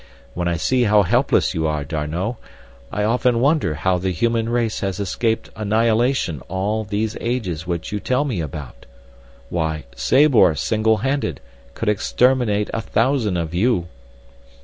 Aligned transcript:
When 0.33 0.47
I 0.47 0.57
see 0.57 0.85
how 0.85 1.03
helpless 1.03 1.53
you 1.53 1.67
are, 1.67 1.83
D'Arnot, 1.83 2.37
I 2.91 3.03
often 3.03 3.39
wonder 3.39 3.75
how 3.75 3.99
the 3.99 4.09
human 4.09 4.49
race 4.49 4.79
has 4.79 4.99
escaped 4.99 5.51
annihilation 5.55 6.41
all 6.47 6.83
these 6.83 7.15
ages 7.21 7.67
which 7.67 7.91
you 7.91 7.99
tell 7.99 8.25
me 8.25 8.41
about. 8.41 8.87
Why, 9.49 9.83
Sabor, 9.93 10.55
single 10.55 10.97
handed, 11.05 11.39
could 11.75 11.87
exterminate 11.87 12.71
a 12.73 12.81
thousand 12.81 13.37
of 13.37 13.53
you." 13.53 13.89